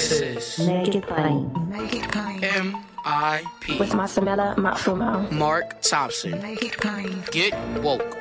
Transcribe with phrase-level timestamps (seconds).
[0.00, 1.52] This is Make it plain.
[1.68, 2.42] Make it plain.
[2.42, 3.78] M.I.P.
[3.78, 5.30] With Masamela Matfumo.
[5.30, 6.40] Mark Thompson.
[6.40, 7.22] Make it plain.
[7.30, 8.16] Get woke.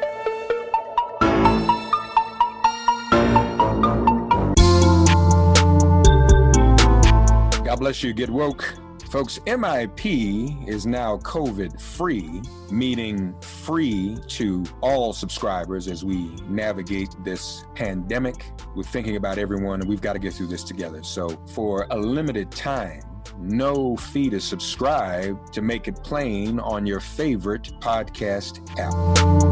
[7.63, 8.11] God bless you.
[8.11, 8.73] Get woke.
[9.09, 17.65] Folks, MIP is now COVID free, meaning free to all subscribers as we navigate this
[17.73, 18.45] pandemic.
[18.75, 21.01] We're thinking about everyone and we've got to get through this together.
[21.01, 23.01] So, for a limited time,
[23.39, 29.48] no fee to subscribe to make it plain on your favorite podcast app.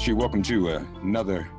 [0.00, 0.16] Bless you.
[0.16, 1.50] Welcome to uh, another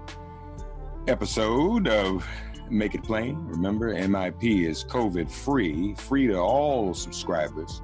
[1.08, 2.28] episode of
[2.72, 3.38] Make It Plain.
[3.46, 7.84] Remember, MIP is COVID free, free to all subscribers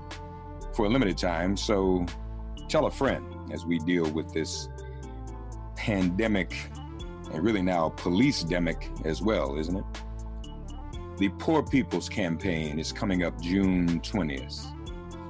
[0.74, 1.56] for a limited time.
[1.56, 2.08] So
[2.68, 4.68] tell a friend as we deal with this
[5.76, 6.72] pandemic
[7.32, 9.86] and really now police demic as well, isn't it?
[11.20, 14.74] The Poor People's Campaign is coming up June 20th.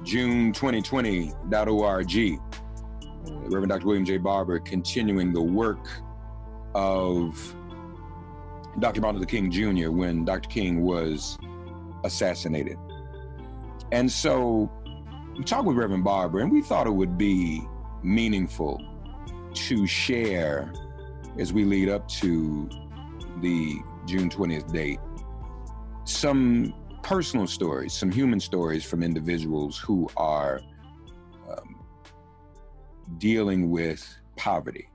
[0.04, 2.40] June2020.org.
[3.30, 3.86] Reverend Dr.
[3.86, 4.18] William J.
[4.18, 5.88] Barber continuing the work
[6.74, 7.54] of
[8.78, 9.00] Dr.
[9.00, 9.90] Martin Luther King Jr.
[9.90, 10.48] when Dr.
[10.48, 11.38] King was
[12.04, 12.78] assassinated.
[13.92, 14.70] And so
[15.36, 17.62] we talked with Reverend Barber, and we thought it would be
[18.02, 18.80] meaningful
[19.54, 20.72] to share
[21.38, 22.68] as we lead up to
[23.40, 25.00] the June 20th date
[26.04, 30.60] some personal stories, some human stories from individuals who are
[33.16, 34.88] dealing with poverty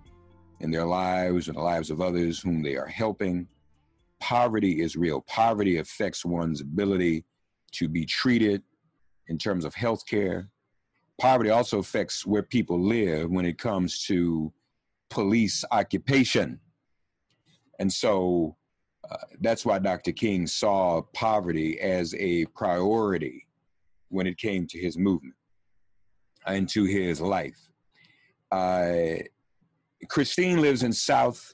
[0.60, 3.48] in their lives and the lives of others whom they are helping.
[4.20, 5.22] Poverty is real.
[5.22, 7.26] Poverty affects one's ability
[7.74, 8.62] to be treated
[9.28, 10.50] in terms of health care.
[11.20, 14.54] Poverty also affects where people live when it comes to
[15.10, 16.60] police occupation.
[17.80, 18.56] And so
[19.10, 20.12] uh, that's why Dr.
[20.12, 23.46] King saw poverty as a priority
[24.10, 25.36] when it came to his movement
[26.46, 27.58] and to his life.
[30.10, 31.54] Christine lives in South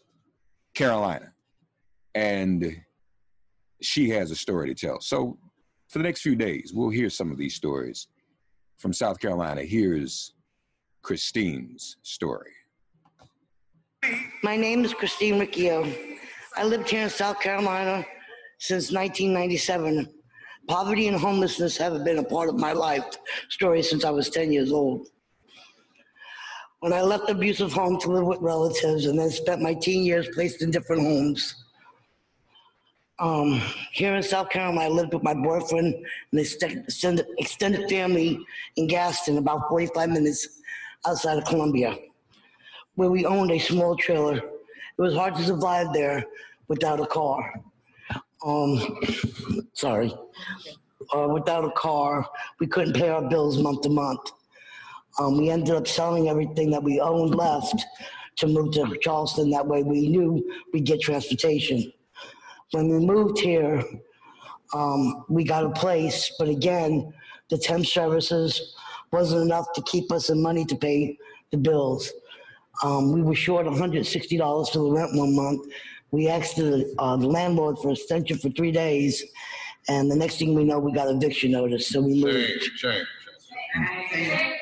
[0.73, 1.33] Carolina,
[2.15, 2.81] and
[3.81, 4.99] she has a story to tell.
[5.01, 5.37] So,
[5.87, 8.07] for the next few days, we'll hear some of these stories
[8.77, 9.63] from South Carolina.
[9.63, 10.33] Here's
[11.01, 12.51] Christine's story.
[14.43, 15.91] My name is Christine Riccio.
[16.55, 18.05] I lived here in South Carolina
[18.59, 20.09] since 1997.
[20.67, 23.05] Poverty and homelessness have been a part of my life
[23.49, 25.07] story since I was 10 years old.
[26.79, 30.05] When I left the abusive home to live with relatives and then spent my teen
[30.05, 31.65] years placed in different homes.
[33.19, 33.61] Um,
[33.91, 38.39] here in South Carolina, I lived with my boyfriend and extended, extended family
[38.77, 40.61] in Gaston, about 45 minutes
[41.05, 41.97] outside of Columbia,
[42.95, 44.37] where we owned a small trailer.
[44.37, 46.23] It was hard to survive there
[46.69, 47.61] without a car.
[48.45, 49.01] Um,
[49.73, 50.13] sorry.
[51.13, 52.25] Uh, without a car,
[52.61, 54.31] we couldn't pay our bills month to month.
[55.19, 57.85] Um, we ended up selling everything that we owned left
[58.37, 59.49] to move to Charleston.
[59.49, 60.43] That way we knew
[60.73, 61.91] we'd get transportation.
[62.71, 63.83] When we moved here,
[64.73, 67.11] um, we got a place, but again,
[67.49, 68.75] the temp services
[69.11, 71.17] wasn't enough to keep us in money to pay
[71.51, 72.11] the bills.
[72.83, 75.67] Um, we were short $160 for the rent one month.
[76.11, 79.23] We asked the, uh, the landlord for extension for three days,
[79.89, 81.87] and the next thing we know, we got eviction notice.
[81.87, 82.63] So we moved.
[82.77, 83.05] Shame,
[84.11, 84.53] shame.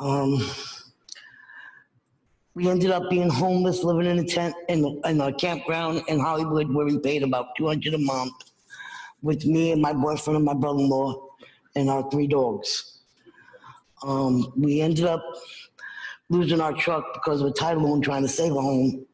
[0.00, 0.42] Um,
[2.54, 6.72] we ended up being homeless, living in a tent in, in a campground in Hollywood
[6.72, 8.32] where we paid about 200 a month
[9.20, 11.22] with me and my boyfriend and my brother-in-law
[11.76, 13.00] and our three dogs.
[14.02, 15.22] Um, we ended up
[16.30, 19.04] losing our truck because of a title loan trying to save a home.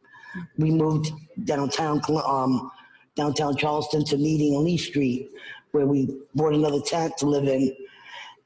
[0.57, 1.11] We moved
[1.45, 2.71] downtown, um,
[3.17, 5.31] downtown Charleston to Meeting on Lee Street,
[5.73, 7.75] where we bought another tent to live in,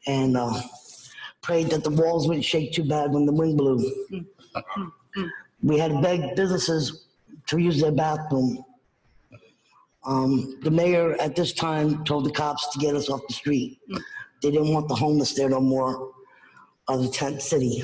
[0.07, 0.63] and uh,
[1.43, 3.79] prayed that the walls wouldn't shake too bad when the wind blew.
[5.63, 7.07] We had to beg businesses
[7.47, 8.65] to use their bathroom.
[10.05, 13.79] Um, the mayor at this time told the cops to get us off the street.
[14.43, 16.13] They didn't want the homeless there no more
[16.89, 17.83] of the tent city.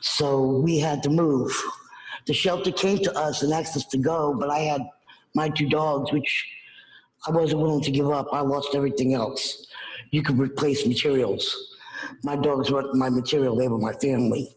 [0.00, 1.52] So we had to move.
[2.26, 4.82] The shelter came to us and asked us to go, but I had
[5.34, 6.46] my two dogs, which
[7.26, 8.28] I wasn't willing to give up.
[8.32, 9.66] I lost everything else.
[10.10, 11.69] You could replace materials.
[12.22, 14.56] My dogs weren't my material, they were my family.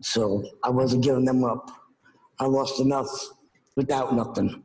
[0.00, 1.70] So I wasn't giving them up.
[2.38, 3.08] I lost enough
[3.76, 4.62] without nothing.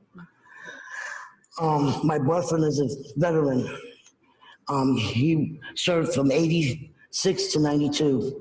[1.59, 2.87] Um, my boyfriend is a
[3.19, 3.67] veteran.
[4.67, 8.39] Um, he served from 86 to 92.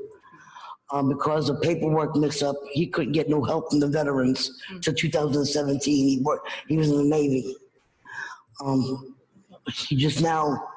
[0.91, 4.51] Um, because of paperwork mix up, he couldn't get no help from the veterans
[4.83, 6.09] till 2017.
[6.09, 7.57] He, worked, he was in the Navy.
[8.63, 9.17] Um,
[9.75, 10.69] he just now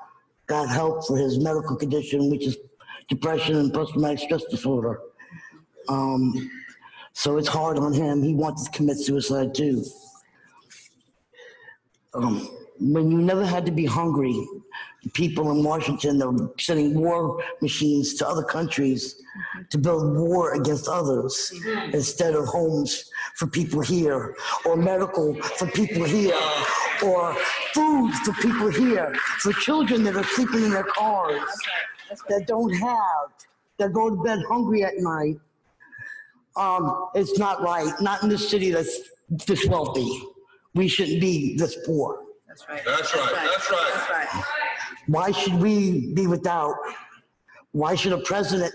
[0.47, 2.57] got help for his medical condition, which is
[3.09, 4.99] depression and post-traumatic stress disorder.
[5.87, 6.51] Um,
[7.13, 8.23] so it's hard on him.
[8.23, 9.83] He wants to commit suicide too.
[12.13, 12.49] Um,
[12.79, 14.47] when you never had to be hungry,
[15.13, 19.21] people in Washington are sending war machines to other countries
[19.69, 21.53] to build war against others
[21.93, 24.35] instead of homes for people here,
[24.65, 26.35] or medical for people here,
[27.03, 27.35] or
[27.73, 31.41] food for people here, for children that are sleeping in their cars,
[32.29, 33.33] that don't have,
[33.77, 35.37] that go to bed hungry at night.
[36.55, 37.91] Um, it's not right.
[37.99, 39.01] Not in this city that's
[39.45, 40.21] this wealthy.
[40.73, 42.21] We shouldn't be this poor.
[42.47, 43.33] That's right, that's right.
[43.33, 43.69] That's
[44.09, 44.43] right.
[45.07, 46.75] Why should we be without?
[47.71, 48.73] Why should a president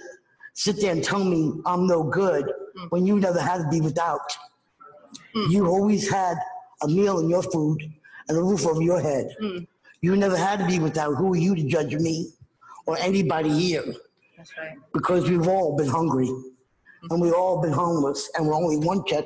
[0.54, 2.50] sit there and tell me I'm no good
[2.90, 4.20] when you never had to be without?
[5.34, 5.50] Mm.
[5.50, 6.36] You always had
[6.82, 7.82] a meal in your food
[8.28, 9.34] and a roof over your head.
[9.42, 9.66] Mm.
[10.02, 11.14] You never had to be without.
[11.14, 12.30] Who are you to judge me
[12.86, 13.84] or anybody here?
[14.36, 14.76] That's right.
[14.94, 16.30] Because we've all been hungry
[17.10, 19.24] and we've all been homeless and we're only one check,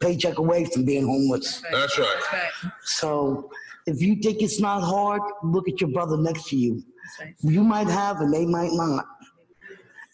[0.00, 1.62] paycheck away from being homeless.
[1.70, 2.08] That's right.
[2.32, 2.72] That's right.
[2.82, 3.50] So
[3.86, 6.82] if you think it's not hard, look at your brother next to you.
[7.20, 7.34] Right.
[7.40, 9.04] You might have and they might not.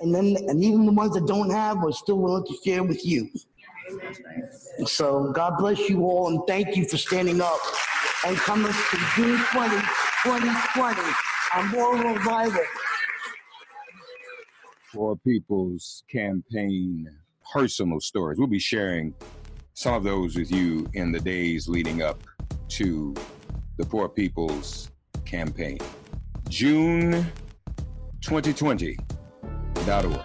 [0.01, 3.05] And then, and even the ones that don't have are still willing to share with
[3.07, 3.31] you.
[4.85, 7.59] So God bless you all and thank you for standing up
[8.27, 9.71] and coming to June 20,
[10.25, 11.01] 2020,
[11.55, 12.65] on Moral Revival.
[14.93, 17.09] for People's Campaign
[17.53, 18.39] personal stories.
[18.39, 19.15] We'll be sharing
[19.75, 22.23] some of those with you in the days leading up
[22.69, 23.15] to
[23.83, 24.91] the Poor People's
[25.25, 25.79] Campaign.
[26.49, 27.27] June
[28.21, 30.21] 2020.org.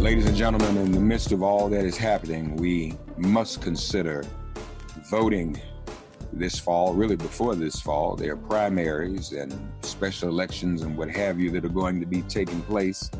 [0.00, 4.24] Ladies and gentlemen, in the midst of all that is happening, we must consider
[5.10, 5.60] voting
[6.32, 8.16] this fall, really before this fall.
[8.16, 12.22] There are primaries and special elections and what have you that are going to be
[12.22, 13.10] taking place.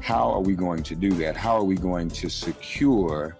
[0.00, 1.36] How are we going to do that?
[1.36, 3.36] How are we going to secure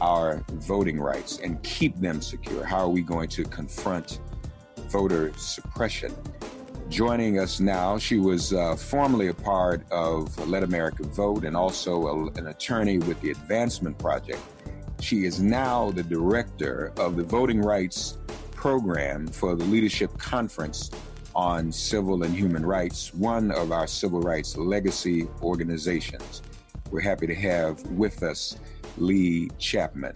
[0.00, 2.64] our voting rights and keep them secure?
[2.64, 4.20] How are we going to confront
[4.88, 6.14] voter suppression?
[6.88, 12.06] Joining us now, she was uh, formerly a part of Let America Vote and also
[12.06, 14.40] a, an attorney with the Advancement Project.
[15.00, 18.18] She is now the director of the Voting Rights
[18.60, 20.90] Program for the Leadership Conference
[21.34, 26.42] on Civil and Human Rights, one of our civil rights legacy organizations.
[26.90, 28.58] We're happy to have with us
[28.98, 30.12] Leigh Chapman.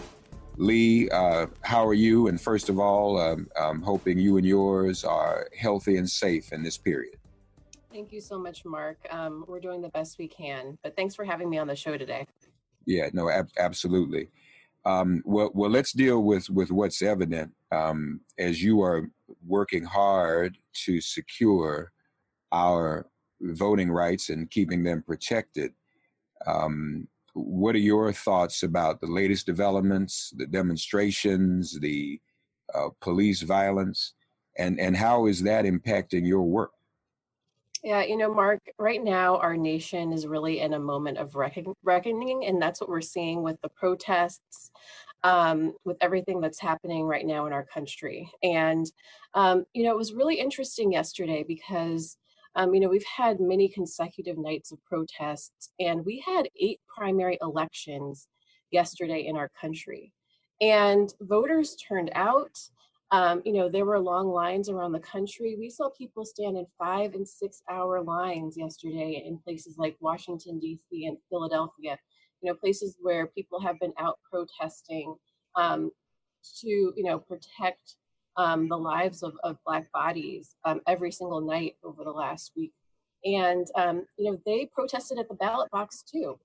[0.58, 2.28] Leigh, uh, how are you?
[2.28, 6.62] And first of all, um, I'm hoping you and yours are healthy and safe in
[6.62, 7.16] this period.
[7.90, 8.98] Thank you so much, Mark.
[9.08, 11.96] Um, we're doing the best we can, but thanks for having me on the show
[11.96, 12.26] today.
[12.84, 14.28] Yeah, no, ab- absolutely.
[14.86, 19.08] Um, well, well, let's deal with with what's evident um, as you are
[19.46, 21.90] working hard to secure
[22.52, 23.06] our
[23.40, 25.72] voting rights and keeping them protected.
[26.46, 32.20] Um, what are your thoughts about the latest developments, the demonstrations, the
[32.74, 34.12] uh, police violence,
[34.58, 36.73] and and how is that impacting your work?
[37.84, 41.74] Yeah, you know, Mark, right now our nation is really in a moment of reckon-
[41.82, 44.70] reckoning, and that's what we're seeing with the protests,
[45.22, 48.32] um, with everything that's happening right now in our country.
[48.42, 48.90] And,
[49.34, 52.16] um, you know, it was really interesting yesterday because,
[52.56, 57.36] um, you know, we've had many consecutive nights of protests, and we had eight primary
[57.42, 58.28] elections
[58.70, 60.10] yesterday in our country.
[60.62, 62.58] And voters turned out.
[63.14, 65.54] Um, you know, there were long lines around the country.
[65.56, 70.58] We saw people stand in five and six hour lines yesterday in places like Washington,
[70.58, 71.06] D.C.
[71.06, 71.96] and Philadelphia,
[72.40, 75.14] you know, places where people have been out protesting
[75.54, 75.92] um,
[76.60, 77.94] to, you know, protect
[78.36, 82.72] um, the lives of, of Black bodies um, every single night over the last week.
[83.24, 86.36] And, um, you know, they protested at the ballot box too.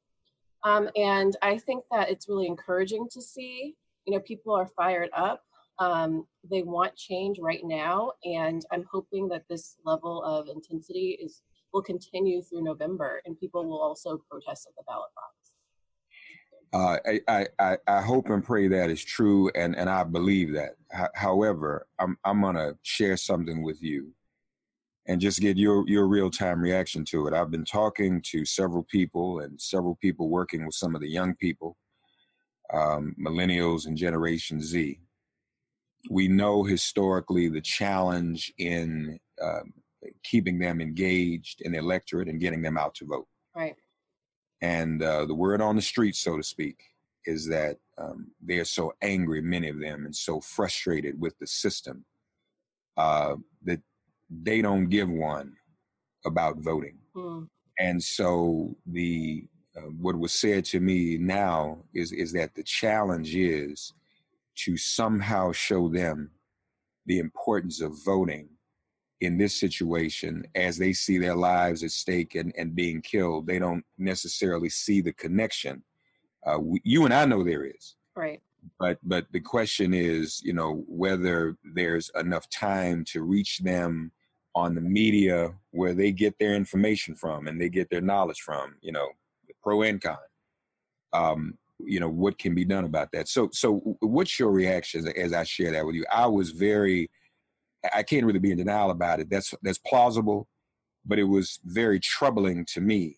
[0.63, 3.73] Um, and I think that it's really encouraging to see,
[4.05, 5.41] you know, people are fired up
[5.79, 11.41] um, they want change right now, and I'm hoping that this level of intensity is
[11.73, 15.35] will continue through November, and people will also protest at the ballot box.
[16.71, 20.75] Uh, I, I, I hope and pray that is true, and, and I believe that.
[20.93, 24.11] H- however, I'm, I'm going to share something with you
[25.07, 27.33] and just get your, your real time reaction to it.
[27.33, 31.35] I've been talking to several people and several people working with some of the young
[31.35, 31.75] people,
[32.73, 34.99] um, millennials and Generation Z
[36.09, 39.73] we know historically the challenge in um,
[40.23, 43.27] keeping them engaged in the electorate and getting them out to vote.
[43.55, 43.75] Right.
[44.61, 46.77] And uh, the word on the street, so to speak,
[47.25, 52.05] is that um, they're so angry, many of them, and so frustrated with the system
[52.97, 53.81] uh, that
[54.29, 55.53] they don't give one
[56.25, 56.97] about voting.
[57.15, 57.47] Mm.
[57.79, 59.45] And so the
[59.77, 63.93] uh, what was said to me now is is that the challenge is
[64.65, 66.31] to somehow show them
[67.05, 68.49] the importance of voting
[69.21, 73.47] in this situation as they see their lives at stake and, and being killed.
[73.47, 75.83] They don't necessarily see the connection.
[76.45, 77.95] Uh, we, you and I know there is.
[78.15, 78.41] Right.
[78.77, 84.11] But but the question is, you know, whether there's enough time to reach them
[84.55, 88.75] on the media where they get their information from and they get their knowledge from,
[88.81, 89.07] you know,
[89.63, 90.17] pro and con.
[91.13, 93.27] Um, you know what can be done about that.
[93.27, 96.05] So so what's your reaction as i share that with you?
[96.11, 97.09] I was very
[97.93, 99.29] i can't really be in denial about it.
[99.29, 100.47] That's that's plausible
[101.05, 103.17] but it was very troubling to me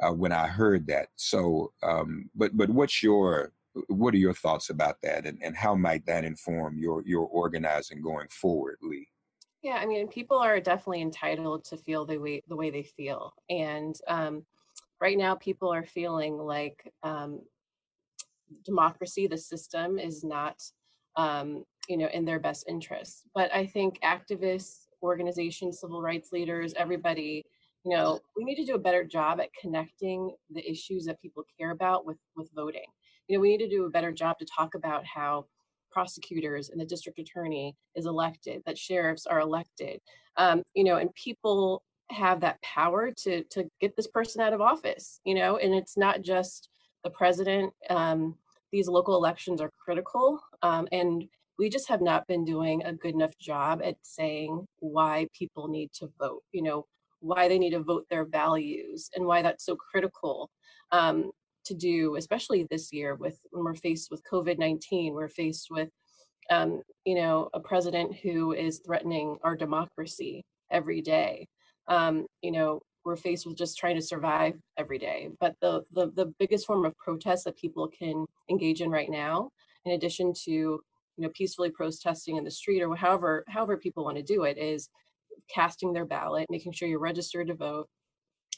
[0.00, 1.08] uh, when i heard that.
[1.16, 3.52] So um but but what's your
[3.88, 8.02] what are your thoughts about that and, and how might that inform your your organizing
[8.02, 9.08] going forward leigh?
[9.62, 13.34] Yeah i mean people are definitely entitled to feel the way the way they feel.
[13.50, 14.44] And um
[15.00, 17.40] right now people are feeling like um,
[18.64, 20.62] democracy, the system is not,
[21.16, 23.24] um, you know, in their best interests.
[23.34, 27.44] But I think activists, organizations, civil rights leaders, everybody,
[27.84, 31.44] you know, we need to do a better job at connecting the issues that people
[31.58, 32.86] care about with with voting.
[33.28, 35.46] You know, we need to do a better job to talk about how
[35.90, 40.00] prosecutors and the district attorney is elected, that sheriffs are elected,
[40.36, 44.60] um, you know, and people have that power to to get this person out of
[44.60, 46.68] office, you know, and it's not just
[47.04, 47.72] the president.
[47.90, 48.36] Um,
[48.72, 51.24] these local elections are critical, um, and
[51.58, 55.90] we just have not been doing a good enough job at saying why people need
[55.94, 56.42] to vote.
[56.52, 56.86] You know,
[57.20, 60.50] why they need to vote their values, and why that's so critical
[60.92, 61.30] um,
[61.64, 65.14] to do, especially this year with when we're faced with COVID nineteen.
[65.14, 65.90] We're faced with
[66.50, 71.48] um, you know, a president who is threatening our democracy every day.
[71.88, 75.30] Um, you know, we're faced with just trying to survive every day.
[75.40, 79.50] But the, the, the biggest form of protest that people can engage in right now,
[79.84, 84.16] in addition to you know peacefully protesting in the street or however however people want
[84.16, 84.88] to do it, is
[85.52, 87.88] casting their ballot, making sure you're registered to vote,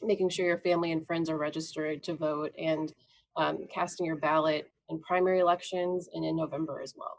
[0.02, 2.92] making sure your family and friends are registered to vote, and
[3.36, 7.16] um, casting your ballot in primary elections and in November as well.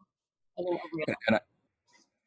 [0.58, 0.68] And,
[1.28, 1.40] and, I,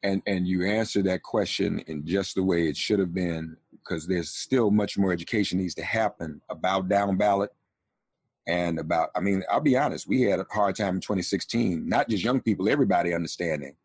[0.03, 4.07] and and you answered that question in just the way it should have been because
[4.07, 7.51] there's still much more education needs to happen about down ballot
[8.47, 12.07] and about i mean i'll be honest we had a hard time in 2016 not
[12.09, 13.75] just young people everybody understanding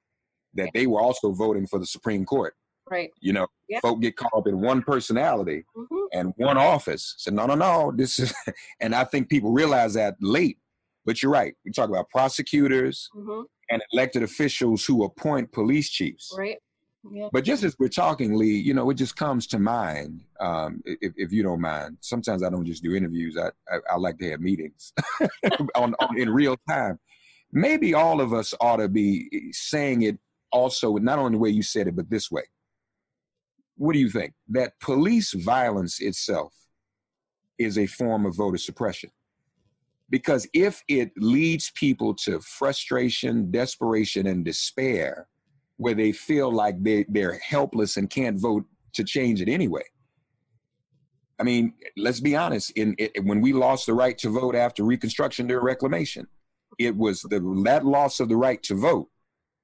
[0.55, 2.55] that they were also voting for the supreme court
[2.91, 3.11] Right.
[3.21, 3.79] You know, Yeah.
[3.79, 6.07] folk get caught up in one personality Mhm.
[6.13, 7.15] and one office.
[7.19, 7.93] So no, no, no.
[7.95, 8.35] This is,
[8.81, 10.59] and I think people realize that late.
[11.05, 11.55] But you're right.
[11.65, 13.45] We talk about prosecutors Mhm.
[13.71, 16.35] and elected officials who appoint police chiefs.
[16.37, 16.59] Right.
[17.33, 20.23] But just as we're talking, Leigh, you know, it just comes to mind.
[20.39, 23.39] Um, if, if you don't mind, sometimes I don't just do interviews.
[23.39, 24.93] I I, I like to have meetings
[25.75, 26.99] on, on in real time.
[27.53, 30.19] Maybe all of us ought to be saying it
[30.53, 32.43] also, not only the way you said it, but this way.
[33.77, 34.35] What do you think?
[34.49, 36.55] That police violence itself
[37.59, 39.11] is a form of voter suppression.
[40.11, 45.29] Because if it leads people to frustration, desperation, and despair,
[45.81, 49.83] where they feel like they, they're helpless and can't vote to change it anyway.
[51.39, 52.71] I mean, let's be honest.
[52.73, 56.27] In it, when we lost the right to vote after Reconstruction during Reclamation,
[56.79, 59.09] it was the that loss of the right to vote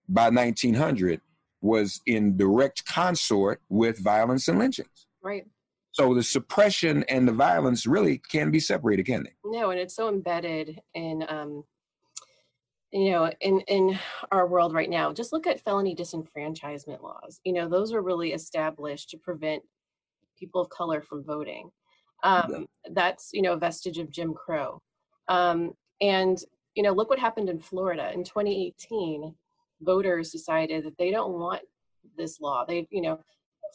[0.09, 1.21] by 1900
[1.61, 5.07] was in direct consort with violence and lynchings.
[5.23, 5.45] Right.
[5.93, 9.35] So the suppression and the violence really can be separated, can they?
[9.45, 11.65] No, and it's so embedded in um
[12.93, 13.99] you know in in
[14.31, 15.13] our world right now.
[15.13, 17.41] Just look at felony disenfranchisement laws.
[17.45, 19.63] You know, those are really established to prevent
[20.39, 21.71] people of color from voting.
[22.23, 24.81] Um that's, you know, a vestige of Jim Crow.
[25.29, 26.39] Um and
[26.75, 29.35] you know, look what happened in Florida in 2018.
[29.81, 31.63] Voters decided that they don't want
[32.17, 32.65] this law.
[32.67, 33.19] They, you know,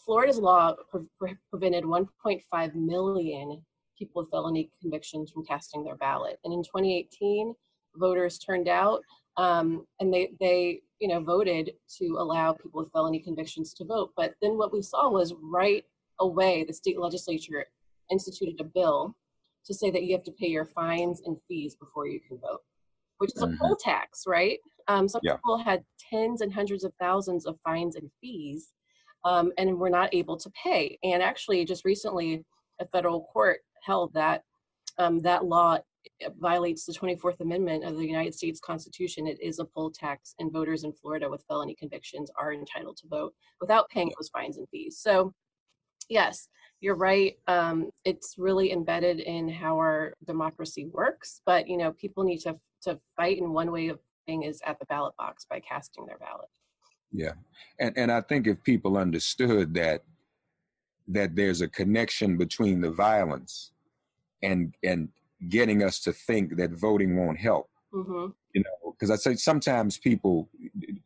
[0.06, 3.64] Florida's law pre- pre- prevented 1.5 million
[3.98, 6.40] people with felony convictions from casting their ballot.
[6.44, 7.54] And in 2018,
[7.96, 9.02] voters turned out
[9.38, 14.12] um, and they, they, you know, voted to allow people with felony convictions to vote.
[14.16, 15.86] But then what we saw was right
[16.20, 17.66] away, the state legislature
[18.10, 19.16] instituted a bill
[19.66, 22.62] to say that you have to pay your fines and fees before you can vote,
[23.20, 24.60] which is a poll tax, right?
[24.88, 25.36] Um, some Yeah.
[25.36, 28.74] people had tens and hundreds of thousands of fines and fees
[29.24, 30.98] um, and were not able to pay.
[31.04, 32.44] And actually, just recently,
[32.80, 34.44] a federal court held that
[34.98, 35.78] um, that law
[36.40, 39.28] violates the 24th Amendment of the United States Constitution.
[39.28, 43.08] It is a poll tax, and voters in Florida with felony convictions are entitled to
[43.08, 44.98] vote without paying those fines and fees.
[45.00, 45.34] So,
[46.10, 46.48] yes,
[46.82, 47.36] you're right.
[47.48, 51.42] Um, it's really embedded in how our democracy works.
[51.46, 54.80] But you know, people need to to fight, and one way of fighting is at
[54.80, 56.50] the ballot box by casting their ballot.
[57.12, 57.34] Yeah,
[57.80, 60.04] and and I think if people understood that
[61.08, 63.72] that there's a connection between the violence
[64.42, 65.10] and and
[65.50, 69.98] getting us to think that voting won't help, hmm you know, because I say sometimes
[69.98, 70.50] people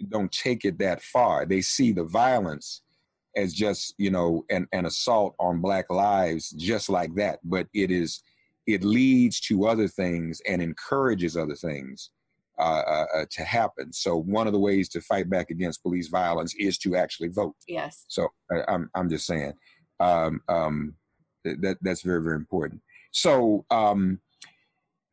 [0.09, 1.45] don't take it that far.
[1.45, 2.81] They see the violence
[3.35, 7.39] as just you know an an assault on black lives, just like that.
[7.43, 8.21] But it is
[8.67, 12.09] it leads to other things and encourages other things
[12.57, 13.93] uh, uh, uh, to happen.
[13.93, 17.55] So one of the ways to fight back against police violence is to actually vote.
[17.67, 18.05] Yes.
[18.07, 19.53] So I, I'm I'm just saying
[19.99, 20.95] um, um,
[21.43, 22.81] that that's very very important.
[23.11, 24.19] So um,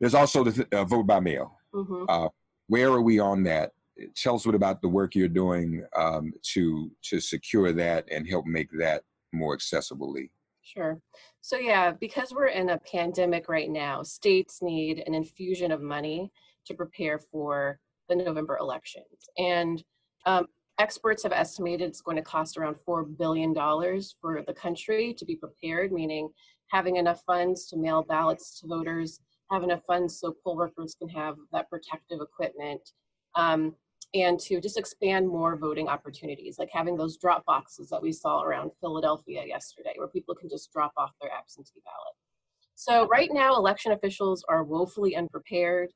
[0.02, 1.58] there's also the uh, vote by mail.
[1.72, 2.28] hmm Uh,
[2.66, 3.72] where are we on that?
[4.16, 8.44] Tell us what about the work you're doing um, to to secure that and help
[8.46, 10.10] make that more accessible.
[10.12, 10.30] Leigh.
[10.62, 11.00] Sure.
[11.40, 16.32] So yeah, because we're in a pandemic right now, states need an infusion of money
[16.66, 19.28] to prepare for the November elections.
[19.38, 19.82] And
[20.26, 20.46] um,
[20.78, 23.54] experts have estimated it's going to cost around $4 billion
[24.20, 26.28] for the country to be prepared, meaning
[26.68, 29.20] having enough funds to mail ballots to voters,
[29.52, 32.80] have enough funds so poll workers can have that protective equipment,
[33.34, 33.74] um,
[34.14, 38.42] and to just expand more voting opportunities, like having those drop boxes that we saw
[38.42, 42.14] around Philadelphia yesterday, where people can just drop off their absentee ballot.
[42.74, 45.92] So right now, election officials are woefully unprepared.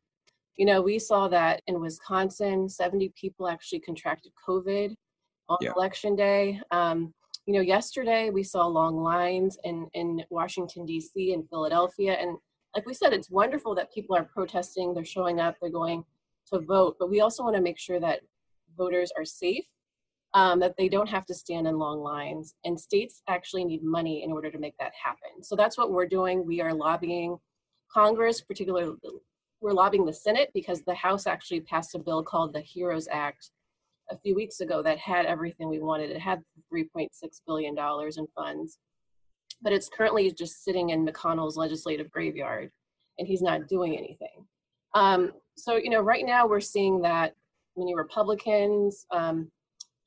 [0.56, 4.94] You know, we saw that in Wisconsin, 70 people actually contracted COVID
[5.48, 5.72] on Yeah.
[5.76, 6.60] election day.
[6.70, 7.12] Um,
[7.46, 11.32] you know, yesterday we saw long lines in, in Washington, D.C.
[11.32, 12.14] and Philadelphia.
[12.14, 12.38] And
[12.76, 16.04] like we said, it's wonderful that people are protesting, they're showing up, they're going
[16.52, 16.96] to vote.
[16.98, 18.20] But we also want to make sure that
[18.76, 19.64] voters are safe,
[20.34, 22.54] um, that they don't have to stand in long lines.
[22.64, 25.42] And states actually need money in order to make that happen.
[25.42, 26.44] So that's what we're doing.
[26.44, 27.38] We are lobbying
[27.90, 28.92] Congress, particularly
[29.62, 33.50] we're lobbying the Senate because the House actually passed a bill called the HEROES Act
[34.10, 36.10] a few weeks ago that had everything we wanted.
[36.10, 37.08] It had $3.6
[37.46, 38.78] billion in funds,
[39.62, 42.70] but it's currently just sitting in McConnell's legislative graveyard
[43.18, 44.46] and he's not doing anything.
[44.94, 47.34] Um, so, you know, right now we're seeing that
[47.76, 49.50] many Republicans, um,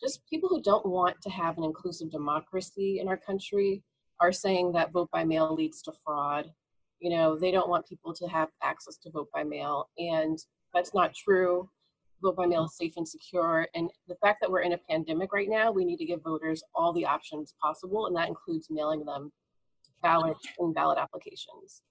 [0.01, 3.83] just people who don't want to have an inclusive democracy in our country,
[4.21, 6.51] are saying that vote by mail leads to fraud.
[6.99, 10.37] You know, they don't want people to have access to vote by mail, and
[10.73, 11.69] that's not true.
[12.21, 13.67] vote by mail is safe and secure.
[13.75, 16.61] And the fact that we're in a pandemic right now, we need to give voters
[16.75, 19.31] all the options possible, and that includes mailing them
[20.03, 21.81] and ballot applications.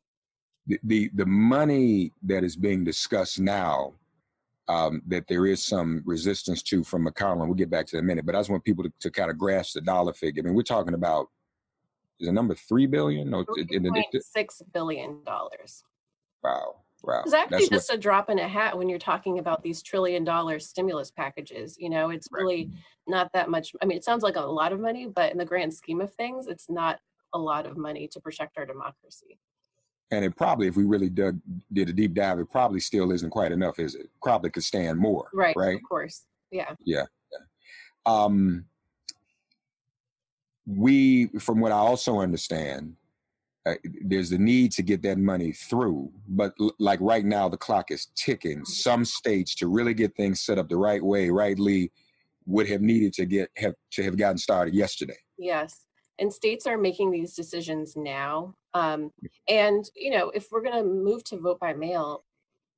[0.66, 3.94] The, the, the money that is being discussed now,
[4.68, 8.04] um, that there is some resistance to from McConnell, we'll get back to that in
[8.04, 10.42] a minute, but I just want people to, to kind of grasp the dollar figure.
[10.42, 11.28] I mean, we're talking about,
[12.20, 13.30] is a number three billion?
[13.30, 15.20] No, the, $3.6 billion.
[15.24, 16.74] wow.
[17.04, 17.22] Wow.
[17.24, 20.24] It's actually That's just a drop in a hat when you're talking about these trillion
[20.24, 21.76] dollar stimulus packages.
[21.78, 22.40] You know, it's Right.
[22.40, 22.70] really
[23.06, 23.72] not that much.
[23.80, 26.12] I mean, it sounds like a lot of money, but in the grand scheme of
[26.14, 26.98] things, it's not
[27.34, 29.38] a lot of money to protect our democracy.
[30.10, 31.38] and it probably, if we really dug,
[31.72, 34.08] did a deep dive, it probably still isn't quite enough, is it?
[34.22, 35.28] Probably could stand more.
[35.34, 35.54] Right.
[35.56, 35.76] Right.
[35.76, 36.24] Of course.
[36.50, 37.04] Yeah.
[38.06, 38.64] Um,
[40.66, 42.96] we, from what I also understand,
[43.66, 46.10] uh, there's the need to get that money through.
[46.26, 48.64] But l- like right now, the clock is ticking.
[48.64, 51.92] Some states to really get things set up the right way, rightly,
[52.46, 55.18] would have needed to get have to have gotten started yesterday.
[55.38, 55.84] Yes.
[56.18, 58.54] And states are making these decisions now.
[58.74, 59.12] Um,
[59.48, 62.24] and, you know, if we're going to move to vote by mail,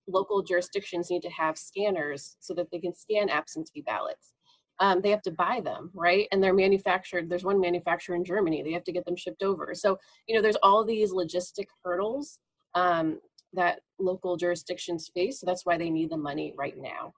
[0.07, 4.33] local jurisdictions need to have scanners so that they can scan absentee ballots.
[4.79, 6.26] Um, they have to buy them, right?
[6.33, 7.29] And they're manufactured.
[7.29, 8.62] There's one manufacturer in Germany.
[8.62, 9.74] They have to get them shipped over.
[9.74, 12.38] So, you know, there's all these logistic hurdles
[12.74, 13.20] um,
[13.53, 15.40] that local jurisdictions face.
[15.40, 17.12] So that's why they need the money right now.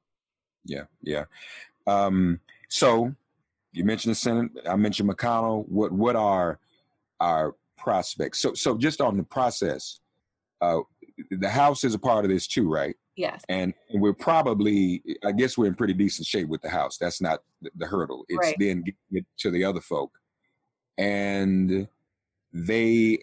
[0.65, 1.25] Yeah, yeah.
[1.87, 3.15] Um, so
[3.73, 4.51] you mentioned the Senate.
[4.69, 5.67] I mentioned McConnell.
[5.69, 6.59] What what are
[7.21, 8.41] our prospects?
[8.41, 10.01] So so just on the process,
[10.61, 10.81] uh,
[11.31, 12.97] the House is a part of this too, right?
[13.17, 13.43] Yes.
[13.49, 16.97] And we're probably, I guess, we're in pretty decent shape with the House.
[16.97, 18.25] That's not the, the hurdle.
[18.29, 18.57] It's Right.
[18.59, 20.13] then getting it to the other folk,
[20.99, 21.89] and
[22.53, 23.19] they.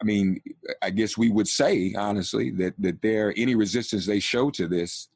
[0.00, 0.40] I mean,
[0.80, 5.08] I guess we would say honestly that that there any resistance they show to this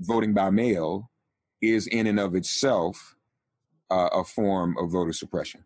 [0.00, 1.10] voting by mail
[1.62, 3.16] is in and of itself
[3.90, 5.64] uh, a form of voter suppression.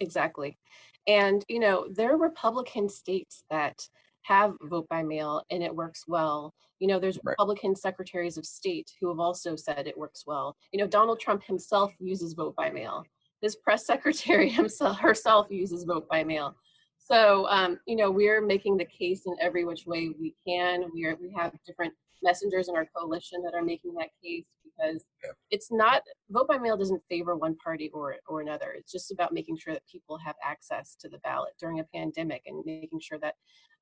[0.00, 0.58] Exactly.
[1.06, 3.86] And, you know, there are Republican states that
[4.22, 6.54] have vote by mail and it works well.
[6.80, 7.32] You know, there's Right.
[7.32, 10.56] Republican secretaries of state who have also said it works well.
[10.72, 13.04] You know, Donald Trump himself uses vote by mail.
[13.42, 16.56] His press secretary himself herself uses vote by mail.
[16.96, 20.84] So, um, you know, we're making the case in every which way we can.
[20.94, 25.04] We are we have different messengers in our coalition that are making that case because
[25.22, 25.30] Yeah.
[25.50, 28.72] it's not vote by mail doesn't favor one party or or another.
[28.72, 32.42] It's just about making sure that people have access to the ballot during a pandemic
[32.46, 33.34] and making sure that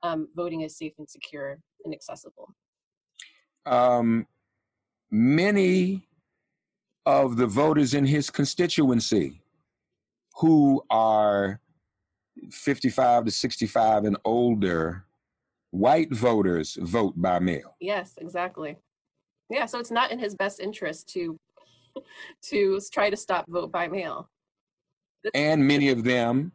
[0.02, 2.54] um, voting is safe and secure and accessible.
[3.66, 4.26] Um,
[5.10, 6.08] many
[7.06, 9.40] of the voters in his constituency
[10.36, 11.60] who are
[12.50, 15.04] 55 to 65 and older
[15.72, 17.74] white voters vote by mail.
[17.80, 18.76] Yes, exactly.
[19.50, 21.38] Yeah, so it's not in his best interest to
[22.50, 24.30] to try to stop vote by mail.
[25.34, 26.52] and many of them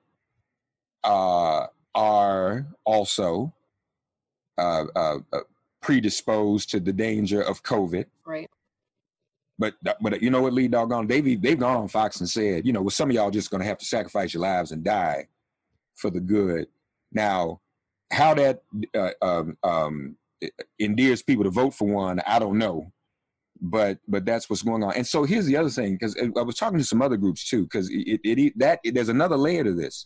[1.04, 3.54] uh, are also
[4.58, 5.40] uh, uh, uh,
[5.82, 8.06] predisposed to the danger of COVID.
[8.26, 8.50] Right.
[9.60, 12.74] But but you know what, Leigh Doggone, they've they've gone on Fox and said, you
[12.74, 15.28] know, well, some of y'all just going to have to sacrifice your lives and die
[15.96, 16.68] for the good.
[17.12, 17.62] Now,
[18.12, 18.64] how that
[18.96, 20.18] uh, um, um,
[20.80, 22.92] endears people to vote for one, I don't know.
[23.60, 24.94] But but that's what's going on.
[24.96, 27.64] And so here's the other thing, because I was talking to some other groups too,
[27.64, 30.06] because it, it, it that there's another layer to this.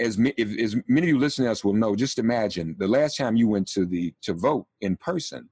[0.00, 2.88] As ma- if, as many of you listening to us will know, just imagine the
[2.88, 5.48] last time you went to the to vote in person.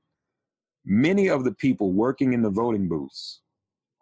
[0.84, 3.40] Many of the people working in the voting booths,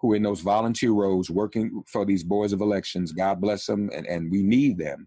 [0.01, 4.07] who in those volunteer roles working for these boards of elections, God bless them, and,
[4.07, 5.07] and we need them,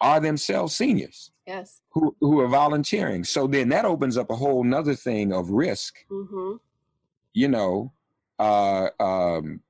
[0.00, 1.80] are themselves seniors Yes.
[1.90, 3.24] who who are volunteering.
[3.24, 6.56] So then that opens up a whole nother thing of risk Mm-hmm.
[7.32, 7.92] you know,
[8.38, 9.60] uh, um,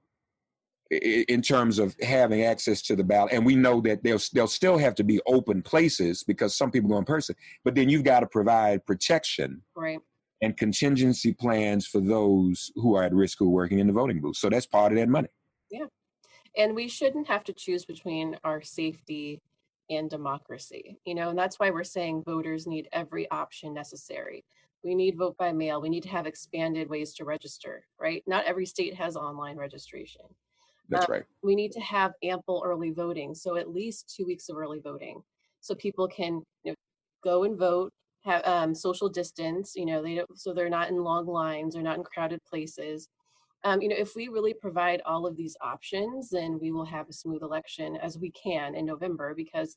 [0.91, 3.33] in terms of having access to the ballot.
[3.33, 6.91] And we know that there'll, there'll still have to be open places because some people
[6.91, 7.35] go in person,
[7.65, 9.99] but then you've got to provide protection Right.
[10.43, 14.21] and contingency plans for those who are at risk who are working in the voting
[14.21, 14.37] booth.
[14.37, 15.29] So that's part of that money.
[15.71, 15.87] Yeah.
[16.57, 19.41] And we shouldn't have to choose between our safety
[19.91, 24.45] and democracy you know and that's why we're saying voters need every option necessary.
[24.83, 25.81] We need vote by mail.
[25.81, 28.23] We need to have expanded ways to register right?
[28.27, 30.23] Not every state has online registration.
[30.91, 31.25] That's Uh, right.
[31.43, 35.23] we need to have ample early voting so at least two weeks of early voting
[35.61, 36.75] so people can you know
[37.23, 37.91] go and vote
[38.25, 41.83] have um, social distance you know they don't so they're not in long lines they're
[41.83, 43.09] not in crowded places
[43.65, 47.09] um, you know if we really provide all of these options then we will have
[47.09, 49.77] a smooth election as we can in november because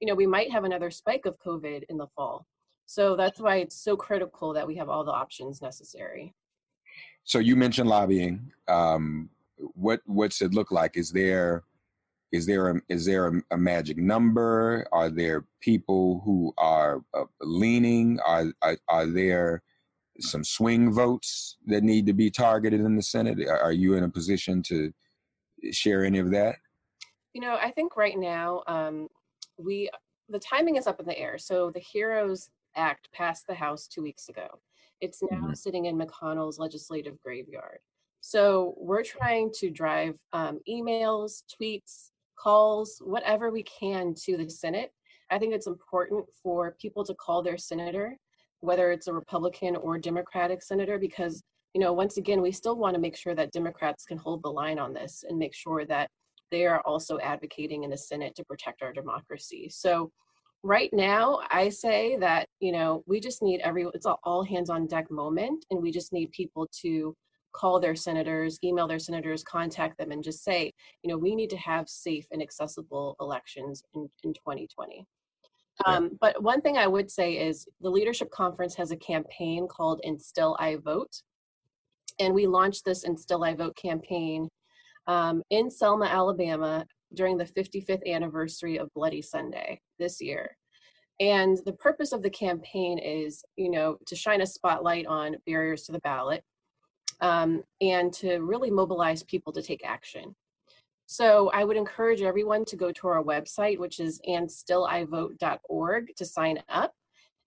[0.00, 2.46] you know we might have another spike of covid in the fall
[2.86, 6.34] so that's why it's so critical that we have all the options necessary
[7.24, 8.50] So you mentioned lobbying.
[8.68, 9.28] Um,
[9.74, 10.96] what what's it look like?
[10.96, 11.64] Is there
[12.32, 14.86] is there a, is there a, a magic number?
[14.92, 18.18] Are there people who are uh, leaning?
[18.24, 19.62] Are, are are there
[20.20, 23.38] some swing votes that need to be targeted in the Senate?
[23.48, 24.92] Are you in a position to
[25.70, 26.56] share any of that?
[27.34, 29.08] You know, I think right now um,
[29.58, 29.90] we
[30.28, 31.38] the timing is up in the air.
[31.38, 34.60] So the Heroes Act passed the House two weeks ago.
[35.00, 35.54] It's now mm-hmm.
[35.54, 37.78] sitting in McConnell's legislative graveyard.
[38.20, 44.92] So we're trying to drive um, emails, tweets, calls, whatever we can to the Senate.
[45.30, 48.18] I think it's important for people to call their senator,
[48.60, 51.42] whether it's a Republican or Democratic senator, because
[51.74, 54.50] you know, once again, we still want to make sure that Democrats can hold the
[54.50, 56.08] line on this and make sure that
[56.50, 59.68] they are also advocating in the Senate to protect our democracy.
[59.70, 60.10] So
[60.64, 64.70] right now i say that you know we just need every it's all, all hands
[64.70, 67.14] on deck moment and we just need people to
[67.52, 71.48] call their senators email their senators contact them and just say you know we need
[71.48, 75.06] to have safe and accessible elections in, in 2020
[75.86, 80.00] um, but one thing i would say is the leadership conference has a campaign called
[80.04, 81.22] and still i vote
[82.20, 84.48] and we launched this and still i vote campaign
[85.06, 90.56] um, in selma alabama during the 55th anniversary of Bloody Sunday this year.
[91.20, 95.82] And the purpose of the campaign is, you know, to shine a spotlight on barriers
[95.84, 96.44] to the ballot
[97.20, 100.36] um, and to really mobilize people to take action.
[101.10, 106.62] So I would encourage everyone to go to our website, which is andstillivote.org, to sign
[106.68, 106.92] up.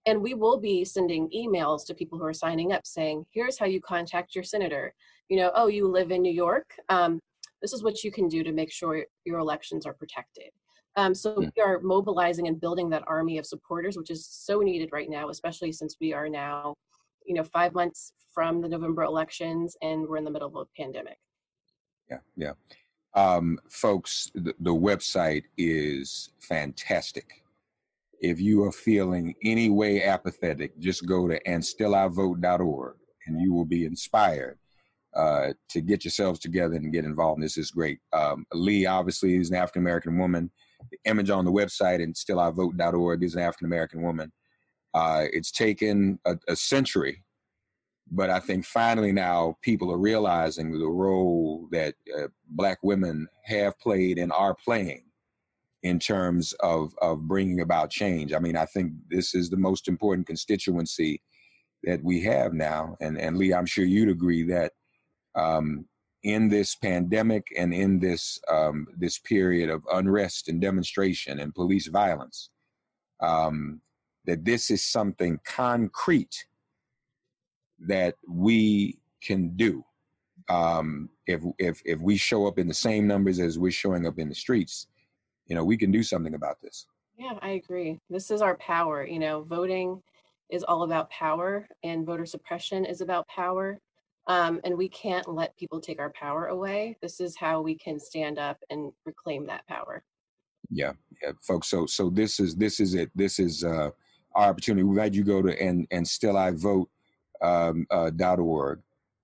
[0.04, 3.66] And we will be sending emails to people who are signing up saying, here's how
[3.66, 4.92] you contact your senator.
[5.28, 6.74] You know, oh, you live in New York.
[6.88, 7.20] Um,
[7.62, 10.50] this is what you can do to make sure your elections are protected.
[10.96, 11.44] Um, so hmm.
[11.54, 15.28] we are mobilizing and building that army of supporters, which is so needed right now,
[15.28, 16.74] especially since we are now,
[17.24, 20.64] you know, five months from the November elections and we're in the middle of a
[20.76, 21.18] pandemic.
[22.10, 22.52] Yeah, yeah.
[23.14, 27.44] Um, folks, the, the website is fantastic.
[28.20, 32.96] If you are feeling any way apathetic, just go to andstillivote.org
[33.26, 34.58] and you will be inspired
[35.14, 37.42] uh, to get yourselves together and get involved.
[37.42, 37.98] this is great.
[38.12, 40.50] Um, Leigh obviously is an African American woman.
[40.90, 44.32] The image on the website and stillivote.org is an African American woman.
[44.94, 47.22] Uh, it's taken a, a, century,
[48.14, 53.78] but I think finally now people are realizing the role that uh, Black women have
[53.80, 55.04] played and are playing
[55.82, 58.34] in terms of of bringing about change.
[58.34, 61.22] I mean, I think this is the most important constituency
[61.84, 64.72] that we have now, and and Leigh, I'm sure you'd agree that
[65.34, 65.86] um,
[66.22, 71.86] in this pandemic and in this um, this period of unrest and demonstration and police
[71.86, 72.50] violence,
[73.20, 73.80] um,
[74.26, 76.44] that this is something concrete
[77.86, 79.84] that we can do.
[80.48, 84.18] Um, if if if we show up in the same numbers as we're showing up
[84.18, 84.88] in the streets,
[85.46, 86.86] you know, we can do something about this.
[87.16, 88.00] Yeah, I agree.
[88.10, 89.06] This is our power.
[89.06, 90.02] You know, voting
[90.50, 93.78] is all about power, and voter suppression is about power.
[94.28, 96.96] Um, and we can't let people take our power away.
[97.02, 100.04] This is how we can stand up and reclaim that power.
[100.70, 100.92] Yeah,
[101.22, 101.68] yeah, folks.
[101.68, 103.10] So, so this is this is it.
[103.14, 103.90] This is uh,
[104.34, 104.84] our opportunity.
[104.84, 106.88] We've had you go to and and still I vote
[107.42, 108.80] um, uh, org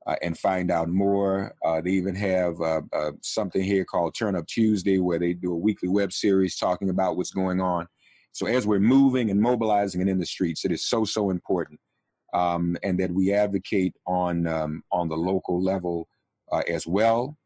[0.07, 1.55] uh, and find out more.
[1.65, 5.53] Uh, they even have uh, uh, something here called Turn Up Tuesday, where they do
[5.53, 7.87] a weekly web series talking about what's going on.
[8.33, 11.79] So, as we're moving and mobilizing and in the streets, it is so so important
[12.33, 16.09] um, and that we advocate on um, on the local level
[16.53, 17.37] uh, as well.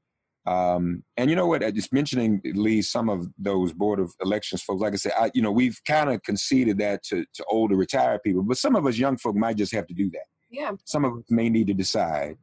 [0.44, 1.62] Um, and you know what?
[1.74, 4.80] Just mentioning Leigh, some of those board of elections folks.
[4.80, 8.22] Like I said, I, you know, we've kind of conceded that to, to older retired
[8.24, 10.26] people, but some of us young folk might just have to do that.
[10.52, 10.72] Yeah.
[10.84, 12.36] Some of us may need to decide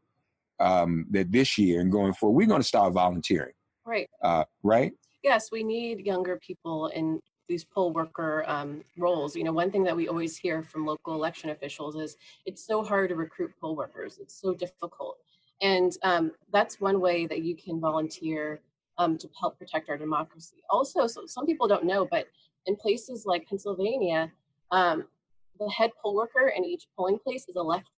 [0.60, 3.54] um, that this year and going forward, we're going to start volunteering.
[3.86, 4.10] Right.
[4.22, 4.92] Uh, right.
[5.24, 9.36] Yes, we need younger people in these poll worker um, roles.
[9.36, 12.84] You know, one thing that we always hear from local election officials is it's so
[12.84, 14.18] hard to recruit poll workers.
[14.20, 15.18] It's so difficult.
[15.62, 18.62] And um, that's one way that you can volunteer
[18.98, 20.58] um, to help protect our democracy.
[20.70, 22.28] Also, so some people don't know, but
[22.66, 24.32] in places like Pennsylvania,
[24.72, 25.06] um,
[25.60, 27.92] the head poll worker in each polling place is elected.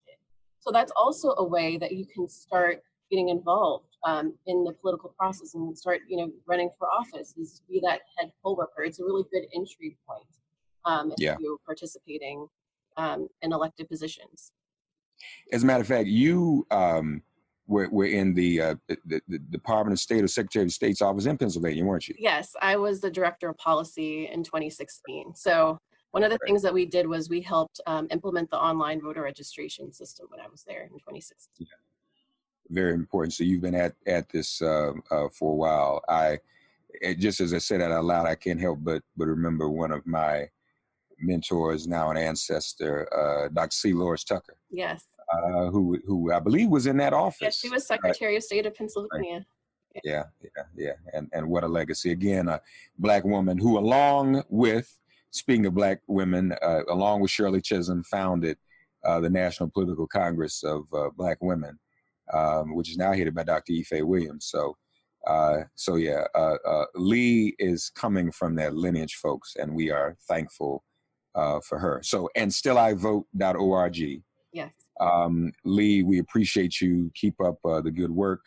[0.62, 5.13] So that's also a way that you can start getting involved um, in the political
[5.17, 8.84] process and start, you know, running for office is to be that head poll worker.
[8.84, 10.26] It's a really good entry point
[10.86, 11.34] um, yeah.
[11.34, 12.47] into participating
[12.97, 14.52] um, in elected positions.
[15.52, 17.21] As a matter of fact, you um,
[17.67, 21.26] were, were in the, uh, the, the Department of State or Secretary of State's office
[21.26, 22.15] in Pennsylvania, weren't you?
[22.17, 25.36] Yes, I was the director of policy in 2016.
[25.36, 25.80] So
[26.12, 29.21] one of the things that we did was we helped um, implement the online voter
[29.24, 31.47] registration system when I was there in 2016.
[31.60, 31.67] Yeah.
[32.69, 33.34] very important.
[33.34, 36.02] So you've been at at this uh, uh, for a while.
[36.10, 36.39] I
[37.17, 40.06] just as I said that out loud, I can't help but but remember one of
[40.06, 40.50] my
[41.19, 43.71] mentors, now an ancestor, uh, Dr.
[43.71, 43.93] C.
[43.93, 44.58] DeLores Tucker.
[44.69, 45.06] Yes.
[45.32, 47.41] Uh, who who I believe was in that office.
[47.41, 49.45] Yes, she was Secretary of State of Pennsylvania.
[49.95, 50.02] Right.
[50.06, 52.62] Yeah, yeah, yeah, and and what a legacy again, a
[52.97, 54.97] black woman who, along with
[55.32, 58.58] speaking of black women, uh, along with Shirley Chisholm, founded
[59.04, 61.80] uh, the National Political Congress of uh, Black Women,
[62.32, 63.74] um, which is now headed by Dr.
[63.74, 64.48] Ife Williams.
[64.50, 64.78] So,
[65.26, 70.15] uh, so yeah, uh, uh, Leigh is coming from that lineage, folks, and we are
[70.28, 70.84] thankful
[71.34, 72.02] for her.
[72.04, 74.22] So, and stillivote.org.
[74.54, 74.72] Yes.
[75.00, 77.10] Um, Leigh, we appreciate you.
[77.15, 78.41] Keep up the good work.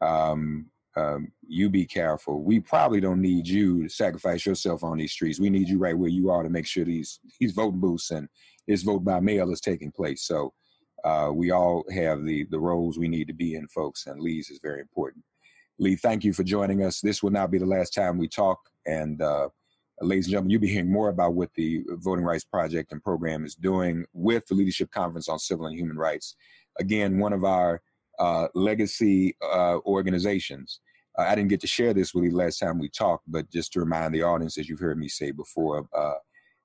[0.00, 0.66] Um,
[0.98, 2.42] um, you be careful.
[2.42, 5.38] We probably don't need you to sacrifice yourself on these streets.
[5.38, 8.28] We need you right where you are to make sure these these voting booths and
[8.66, 10.22] this vote by mail is taking place.
[10.22, 10.52] So
[11.04, 14.50] uh, we all have the the roles we need to be in, folks, and Leigh's
[14.50, 15.24] is very important.
[15.78, 17.00] Leigh, thank you for joining us.
[17.00, 18.58] This will not be the last time we talk.
[18.84, 19.48] And uh,
[20.00, 23.44] ladies and gentlemen, you'll be hearing more about what the Voting Rights Project and program
[23.44, 26.34] is doing with the Leadership Conference on Civil and Human Rights.
[26.80, 27.80] Again, one of our
[28.18, 30.80] uh, legacy uh, organizations.
[31.18, 33.72] Uh, I didn't get to share this with you last time we talked, but just
[33.72, 36.14] to remind the audience, as you've heard me say before, uh,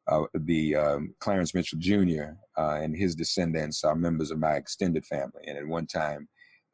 [0.07, 2.33] uh, the um, Clarence Mitchell Jr.
[2.57, 5.43] Uh, and his descendants are members of my extended family.
[5.47, 6.27] And at one time,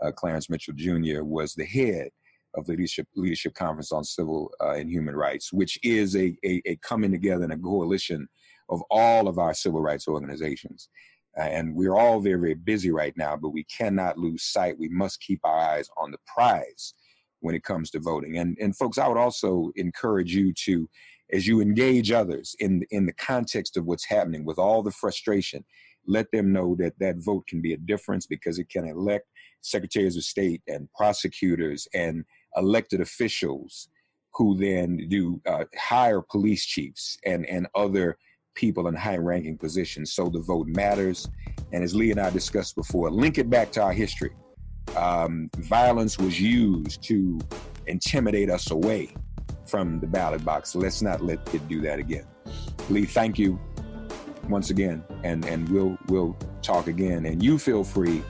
[0.04, 1.24] uh, Clarence Mitchell Jr.
[1.24, 2.10] was the head
[2.56, 6.76] of the Leadership, Leadership Conference on Civil and Human Rights, which is a, a, a,
[6.78, 8.28] coming together and a coalition
[8.70, 10.90] of all of our civil rights organizations.
[11.38, 14.80] and we're all very, very busy right now, but we cannot lose sight.
[14.80, 16.94] We must keep our eyes on the prize
[17.42, 18.38] when it comes to voting.
[18.38, 20.90] And and folks, I would also encourage you to,
[21.32, 25.64] as you engage others in in the context of what's happening with all the frustration,
[26.08, 29.28] let them know that that vote can be a difference because it can elect
[29.62, 32.24] secretaries of state and prosecutors and
[32.56, 33.90] elected officials
[34.34, 38.18] who then do uh, hire police chiefs and and other
[38.56, 41.28] people in high ranking positions so the vote matters
[41.72, 44.32] and as leigh and i discussed before link it back to our history
[44.96, 47.40] um, violence was used to
[47.88, 49.14] intimidate us away
[49.66, 50.76] from the ballot box.
[50.76, 52.26] Let's not let it do that again.
[52.90, 53.60] Leigh, thank you
[54.48, 57.26] once again, and and we'll we'll talk again.
[57.26, 58.24] And you feel free,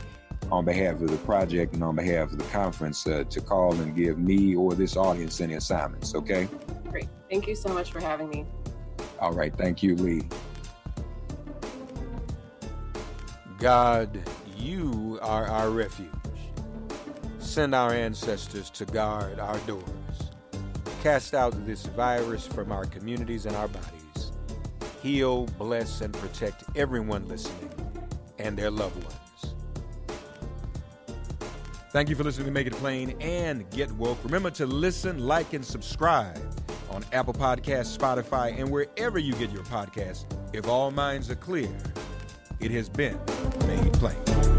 [0.51, 3.95] on behalf of the project and on behalf of the conference, uh, to call and
[3.95, 6.15] give me or this audience any assignments.
[6.15, 6.47] Okay.
[6.89, 7.07] Great.
[7.29, 8.45] Thank you so much for having me.
[9.19, 9.55] All right.
[9.55, 10.27] Thank you, Leigh.
[13.59, 14.17] God,
[14.57, 16.09] you are our refuge
[17.49, 19.83] Send our ancestors to guard our doors.
[21.01, 24.31] Cast out this virus from our communities and our bodies.
[25.01, 27.71] Heal, bless, and protect everyone listening
[28.37, 29.55] and their loved ones.
[31.91, 34.19] Thank you for listening to Make It Plain and Get Woke.
[34.23, 36.39] Remember to listen, like, and subscribe
[36.91, 40.25] on Apple Podcasts, Spotify, and wherever you get your podcasts.
[40.53, 41.75] If all minds are clear,
[42.59, 43.19] it has been
[43.65, 44.58] made plain.